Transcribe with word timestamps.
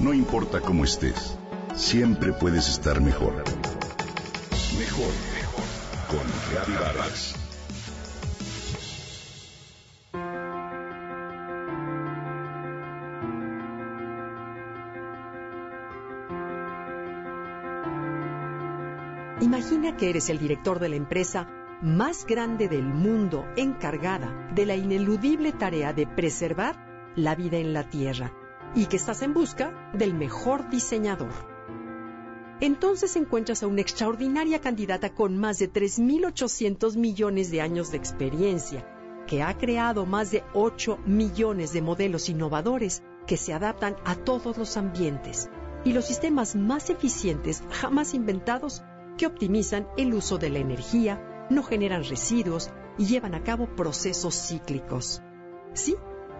No 0.00 0.14
importa 0.14 0.62
cómo 0.62 0.84
estés, 0.84 1.36
siempre 1.74 2.32
puedes 2.32 2.70
estar 2.70 3.02
mejor. 3.02 3.34
Mejor, 4.78 5.12
mejor. 5.34 5.64
Con 6.08 6.26
Reavivadas. 6.50 7.34
Imagina 19.42 19.98
que 19.98 20.08
eres 20.08 20.30
el 20.30 20.38
director 20.38 20.78
de 20.78 20.88
la 20.88 20.96
empresa 20.96 21.46
más 21.82 22.24
grande 22.24 22.68
del 22.68 22.84
mundo 22.84 23.44
encargada 23.54 24.48
de 24.54 24.64
la 24.64 24.76
ineludible 24.76 25.52
tarea 25.52 25.92
de 25.92 26.06
preservar 26.06 27.12
la 27.16 27.34
vida 27.34 27.58
en 27.58 27.74
la 27.74 27.90
Tierra 27.90 28.32
y 28.74 28.86
que 28.86 28.96
estás 28.96 29.22
en 29.22 29.34
busca 29.34 29.90
del 29.94 30.14
mejor 30.14 30.70
diseñador. 30.70 31.32
Entonces 32.60 33.16
encuentras 33.16 33.62
a 33.62 33.66
una 33.66 33.80
extraordinaria 33.80 34.60
candidata 34.60 35.14
con 35.14 35.38
más 35.38 35.58
de 35.58 35.72
3.800 35.72 36.96
millones 36.96 37.50
de 37.50 37.62
años 37.62 37.90
de 37.90 37.96
experiencia, 37.96 38.86
que 39.26 39.42
ha 39.42 39.56
creado 39.56 40.04
más 40.04 40.30
de 40.30 40.44
8 40.52 40.98
millones 41.06 41.72
de 41.72 41.82
modelos 41.82 42.28
innovadores 42.28 43.02
que 43.26 43.36
se 43.36 43.54
adaptan 43.54 43.96
a 44.04 44.14
todos 44.16 44.58
los 44.58 44.76
ambientes 44.76 45.48
y 45.84 45.92
los 45.92 46.04
sistemas 46.04 46.54
más 46.54 46.90
eficientes 46.90 47.62
jamás 47.70 48.12
inventados 48.12 48.82
que 49.16 49.26
optimizan 49.26 49.88
el 49.96 50.14
uso 50.14 50.36
de 50.36 50.50
la 50.50 50.58
energía, 50.58 51.46
no 51.50 51.62
generan 51.62 52.04
residuos 52.04 52.70
y 52.98 53.06
llevan 53.06 53.34
a 53.34 53.42
cabo 53.42 53.74
procesos 53.74 54.34
cíclicos. 54.34 55.22
Sí, 55.72 55.96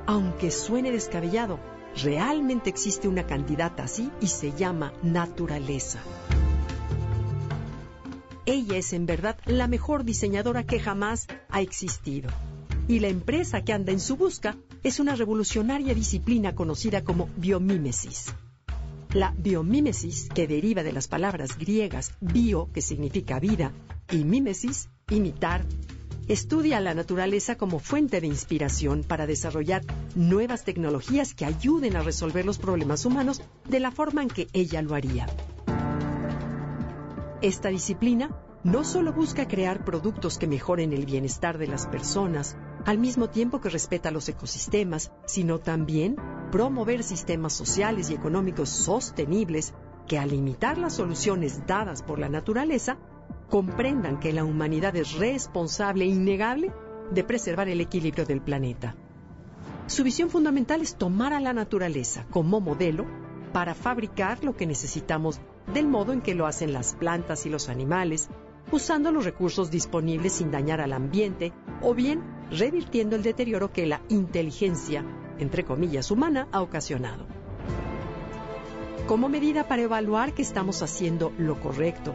aunque 0.07 0.51
suene 0.51 0.91
descabellado, 0.91 1.59
realmente 1.97 2.71
existe 2.71 3.09
una 3.09 3.27
candidata 3.27 3.85
así 3.85 4.11
y 4.21 4.27
se 4.27 4.53
llama 4.53 4.93
naturaleza. 5.03 6.01
Ella 8.47 8.79
es 8.79 8.93
en 8.93 9.07
verdad 9.07 9.39
la 9.47 9.69
mejor 9.69 10.05
diseñadora 10.05 10.65
que 10.65 10.81
jamás 10.81 11.29
ha 11.51 11.61
existido. 11.61 12.31
Y 12.89 12.99
la 12.99 13.09
empresa 13.09 13.63
que 13.63 13.73
anda 13.73 13.93
en 13.93 14.01
su 14.01 14.17
busca 14.17 14.57
es 14.83 14.99
una 14.99 15.15
revolucionaria 15.15 15.95
disciplina 15.95 16.55
conocida 16.55 17.05
como 17.05 17.29
biomímesis. 17.37 18.35
La 19.13 19.35
biomímesis, 19.37 20.29
que 20.35 20.47
deriva 20.47 20.83
de 20.83 20.93
las 20.93 21.07
palabras 21.07 21.59
griegas 21.59 22.15
bio, 22.21 22.69
que 22.73 22.81
significa 22.81 23.39
vida, 23.39 23.73
y 24.11 24.25
mímesis, 24.25 24.89
imitar, 25.09 25.65
estudia 26.33 26.79
la 26.79 26.95
naturaleza 26.95 27.57
como 27.57 27.81
fuente 27.81 28.21
de 28.21 28.29
inspiración 28.29 29.03
para 29.03 29.27
desarrollar 29.27 29.83
nuevas 30.15 30.63
tecnologías 30.63 31.35
que 31.35 31.45
ayuden 31.45 31.97
a 31.97 32.03
resolver 32.03 32.47
los 32.47 32.59
problemas 32.59 33.05
humanos 33.05 33.43
de 33.69 33.81
la 33.81 33.91
forma 33.91 34.23
en 34.23 34.29
que 34.29 34.47
ella 34.53 34.81
lo 34.81 34.95
haría. 34.95 35.27
Esta 37.43 37.71
disciplina 37.71 38.31
no 38.63 38.85
solo 38.85 39.13
busca 39.13 39.49
crear 39.49 39.85
productos 39.85 40.39
que 40.39 40.47
mejoren 40.47 40.93
el 40.93 41.05
bienestar 41.05 41.59
de 41.59 41.67
las 41.67 41.89
personas, 41.89 42.57
al 42.85 42.99
mismo 42.99 43.29
tiempo 43.29 43.61
que 43.61 43.69
respeta 43.69 44.13
los 44.13 44.29
ecosistemas, 44.29 45.11
sino 45.27 45.59
también 45.59 46.15
promover 46.53 47.03
sistemas 47.03 47.55
sociales 47.55 48.09
y 48.09 48.15
económicos 48.15 48.69
sostenibles 48.69 49.75
que 50.07 50.19
al 50.19 50.31
limitar 50.31 50.79
las 50.79 50.95
soluciones 50.95 51.67
dadas 51.67 52.03
por 52.03 52.21
la 52.21 52.29
naturaleza 52.29 52.99
comprendan 53.51 54.21
que 54.21 54.33
la 54.33 54.45
humanidad 54.45 54.97
es 54.97 55.13
responsable 55.15 56.05
e 56.05 56.09
innegable 56.09 56.73
de 57.11 57.25
preservar 57.25 57.69
el 57.69 57.81
equilibrio 57.81 58.25
del 58.25 58.41
planeta. 58.41 58.95
Su 59.87 60.05
visión 60.05 60.31
fundamental 60.31 60.81
es 60.81 60.95
tomar 60.95 61.33
a 61.33 61.41
la 61.41 61.53
naturaleza 61.53 62.25
como 62.31 62.61
modelo 62.61 63.05
para 63.53 63.75
fabricar 63.75 64.45
lo 64.45 64.57
que 64.57 64.67
necesitamos 64.67 65.41
del 65.75 65.89
modo 65.89 66.13
en 66.13 66.21
que 66.21 66.37
lo 66.37 66.47
hacen 66.47 66.73
las 66.73 66.95
plantas 66.95 67.45
y 67.45 67.51
los 67.51 67.69
animales, 67.69 68.29
usando 68.71 69.11
los 69.11 69.25
recursos 69.25 69.69
disponibles 69.71 70.35
sin 70.35 70.53
dañar 70.53 70.81
al 70.81 70.93
ambiente 70.93 71.53
o 71.83 71.93
bien 71.93 72.23
revirtiendo 72.53 73.17
el 73.17 73.25
deterioro 73.25 73.73
que 73.73 73.87
la 73.87 74.01
inteligencia, 74.09 75.05
entre 75.39 75.65
comillas, 75.65 76.13
humana 76.13 76.47
ha 76.53 76.63
ocasionado. 76.63 77.27
Como 79.09 79.29
medida 79.29 79.67
para 79.67 79.83
evaluar 79.83 80.35
que 80.35 80.43
estamos 80.43 80.83
haciendo 80.83 81.33
lo 81.37 81.59
correcto 81.59 82.15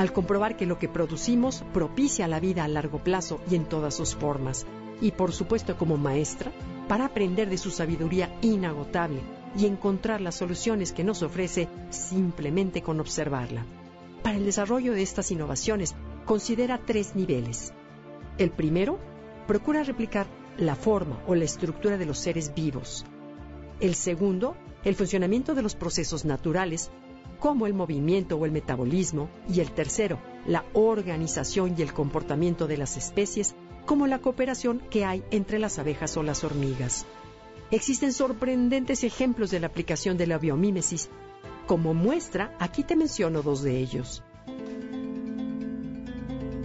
al 0.00 0.14
comprobar 0.14 0.56
que 0.56 0.64
lo 0.64 0.78
que 0.78 0.88
producimos 0.88 1.62
propicia 1.74 2.26
la 2.26 2.40
vida 2.40 2.64
a 2.64 2.68
largo 2.68 3.04
plazo 3.04 3.38
y 3.50 3.54
en 3.54 3.66
todas 3.66 3.94
sus 3.94 4.14
formas. 4.14 4.64
Y 5.02 5.10
por 5.10 5.32
supuesto 5.32 5.76
como 5.76 5.98
maestra, 5.98 6.52
para 6.88 7.04
aprender 7.04 7.50
de 7.50 7.58
su 7.58 7.70
sabiduría 7.70 8.34
inagotable 8.40 9.20
y 9.58 9.66
encontrar 9.66 10.22
las 10.22 10.36
soluciones 10.36 10.94
que 10.94 11.04
nos 11.04 11.22
ofrece 11.22 11.68
simplemente 11.90 12.80
con 12.80 12.98
observarla. 12.98 13.66
Para 14.22 14.38
el 14.38 14.46
desarrollo 14.46 14.94
de 14.94 15.02
estas 15.02 15.32
innovaciones, 15.32 15.94
considera 16.24 16.80
tres 16.82 17.14
niveles. 17.14 17.74
El 18.38 18.52
primero, 18.52 18.98
procura 19.46 19.82
replicar 19.82 20.26
la 20.56 20.76
forma 20.76 21.20
o 21.26 21.34
la 21.34 21.44
estructura 21.44 21.98
de 21.98 22.06
los 22.06 22.16
seres 22.16 22.54
vivos. 22.54 23.04
El 23.80 23.94
segundo, 23.94 24.56
el 24.82 24.94
funcionamiento 24.94 25.54
de 25.54 25.60
los 25.60 25.74
procesos 25.74 26.24
naturales 26.24 26.90
como 27.40 27.66
el 27.66 27.74
movimiento 27.74 28.36
o 28.36 28.44
el 28.44 28.52
metabolismo, 28.52 29.28
y 29.48 29.60
el 29.60 29.72
tercero, 29.72 30.20
la 30.46 30.64
organización 30.74 31.74
y 31.76 31.82
el 31.82 31.92
comportamiento 31.92 32.66
de 32.66 32.76
las 32.76 32.96
especies, 32.96 33.56
como 33.86 34.06
la 34.06 34.20
cooperación 34.20 34.80
que 34.90 35.04
hay 35.04 35.24
entre 35.30 35.58
las 35.58 35.78
abejas 35.78 36.16
o 36.16 36.22
las 36.22 36.44
hormigas. 36.44 37.06
Existen 37.70 38.12
sorprendentes 38.12 39.04
ejemplos 39.04 39.50
de 39.50 39.60
la 39.60 39.68
aplicación 39.68 40.16
de 40.16 40.26
la 40.26 40.38
biomímesis. 40.38 41.08
Como 41.66 41.94
muestra, 41.94 42.54
aquí 42.58 42.84
te 42.84 42.94
menciono 42.94 43.42
dos 43.42 43.62
de 43.62 43.78
ellos. 43.78 44.22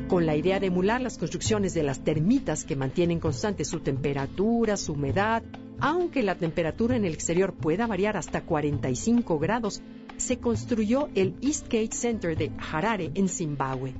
Con 0.07 0.25
la 0.25 0.35
idea 0.35 0.59
de 0.59 0.67
emular 0.67 1.01
las 1.01 1.17
construcciones 1.17 1.73
de 1.73 1.83
las 1.83 2.03
termitas 2.03 2.63
que 2.63 2.75
mantienen 2.75 3.19
constante 3.19 3.65
su 3.65 3.79
temperatura, 3.79 4.77
su 4.77 4.93
humedad, 4.93 5.41
aunque 5.79 6.23
la 6.23 6.35
temperatura 6.35 6.95
en 6.95 7.05
el 7.05 7.13
exterior 7.13 7.53
pueda 7.53 7.87
variar 7.87 8.17
hasta 8.17 8.41
45 8.41 9.39
grados, 9.39 9.81
se 10.17 10.37
construyó 10.37 11.09
el 11.15 11.35
Eastgate 11.41 11.91
Center 11.91 12.37
de 12.37 12.51
Harare, 12.71 13.11
en 13.15 13.27
Zimbabue. 13.27 13.93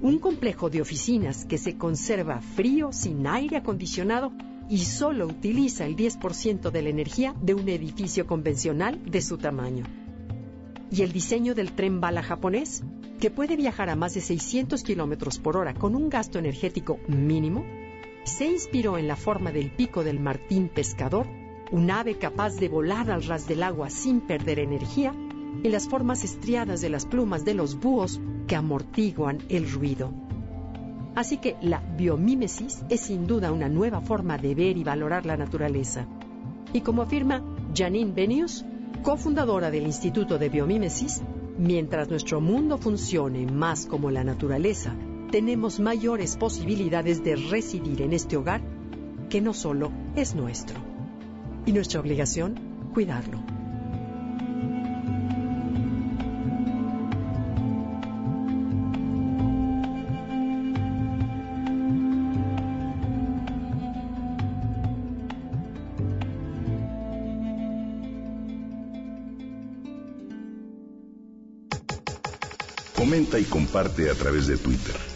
Un 0.00 0.18
complejo 0.18 0.70
de 0.70 0.80
oficinas 0.80 1.44
que 1.44 1.58
se 1.58 1.76
conserva 1.76 2.40
frío, 2.40 2.92
sin 2.92 3.26
aire 3.26 3.56
acondicionado 3.56 4.32
y 4.68 4.78
solo 4.78 5.26
utiliza 5.26 5.86
el 5.86 5.96
10% 5.96 6.70
de 6.70 6.82
la 6.82 6.88
energía 6.88 7.34
de 7.40 7.54
un 7.54 7.68
edificio 7.68 8.26
convencional 8.26 9.00
de 9.04 9.22
su 9.22 9.38
tamaño. 9.38 9.84
Y 10.90 11.02
el 11.02 11.12
diseño 11.12 11.54
del 11.54 11.72
tren 11.72 12.00
bala 12.00 12.22
japonés, 12.22 12.82
que 13.20 13.30
puede 13.30 13.56
viajar 13.56 13.88
a 13.88 13.96
más 13.96 14.14
de 14.14 14.20
600 14.20 14.82
kilómetros 14.82 15.38
por 15.38 15.56
hora 15.56 15.74
con 15.74 15.94
un 15.94 16.08
gasto 16.08 16.38
energético 16.38 16.98
mínimo, 17.08 17.64
se 18.26 18.44
inspiró 18.44 18.98
en 18.98 19.06
la 19.06 19.14
forma 19.14 19.52
del 19.52 19.70
pico 19.70 20.02
del 20.02 20.18
martín 20.18 20.68
pescador, 20.68 21.26
un 21.70 21.90
ave 21.90 22.18
capaz 22.18 22.56
de 22.56 22.68
volar 22.68 23.10
al 23.10 23.22
ras 23.22 23.46
del 23.46 23.62
agua 23.62 23.88
sin 23.88 24.20
perder 24.20 24.58
energía 24.58 25.14
y 25.62 25.68
las 25.68 25.88
formas 25.88 26.24
estriadas 26.24 26.80
de 26.80 26.90
las 26.90 27.06
plumas 27.06 27.44
de 27.44 27.54
los 27.54 27.78
búhos 27.78 28.20
que 28.48 28.56
amortiguan 28.56 29.38
el 29.48 29.70
ruido. 29.70 30.12
Así 31.14 31.38
que 31.38 31.56
la 31.62 31.78
biomímesis 31.78 32.82
es 32.90 33.00
sin 33.00 33.28
duda 33.28 33.52
una 33.52 33.68
nueva 33.68 34.00
forma 34.00 34.38
de 34.38 34.54
ver 34.56 34.76
y 34.76 34.82
valorar 34.82 35.24
la 35.24 35.36
naturaleza. 35.36 36.06
Y 36.72 36.80
como 36.80 37.02
afirma 37.02 37.44
Janine 37.74 38.12
Benius, 38.12 38.64
cofundadora 39.02 39.70
del 39.70 39.86
Instituto 39.86 40.36
de 40.36 40.48
Biomímesis, 40.48 41.22
mientras 41.58 42.10
nuestro 42.10 42.40
mundo 42.40 42.76
funcione 42.76 43.46
más 43.46 43.86
como 43.86 44.10
la 44.10 44.24
naturaleza, 44.24 44.94
tenemos 45.30 45.80
mayores 45.80 46.36
posibilidades 46.36 47.22
de 47.24 47.36
residir 47.36 48.02
en 48.02 48.12
este 48.12 48.36
hogar 48.36 48.62
que 49.28 49.40
no 49.40 49.52
solo 49.54 49.90
es 50.14 50.34
nuestro. 50.34 50.76
Y 51.66 51.72
nuestra 51.72 52.00
obligación, 52.00 52.54
cuidarlo. 52.94 53.40
Comenta 72.94 73.38
y 73.38 73.44
comparte 73.44 74.10
a 74.10 74.14
través 74.14 74.46
de 74.46 74.56
Twitter. 74.56 75.15